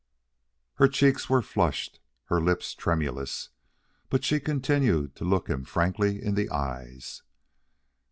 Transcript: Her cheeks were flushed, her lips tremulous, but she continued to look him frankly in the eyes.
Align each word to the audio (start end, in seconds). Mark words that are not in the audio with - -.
Her 0.77 0.87
cheeks 0.87 1.29
were 1.29 1.43
flushed, 1.43 1.99
her 2.23 2.41
lips 2.41 2.73
tremulous, 2.73 3.49
but 4.09 4.23
she 4.23 4.39
continued 4.39 5.15
to 5.17 5.25
look 5.25 5.47
him 5.47 5.63
frankly 5.63 6.19
in 6.23 6.33
the 6.33 6.49
eyes. 6.49 7.21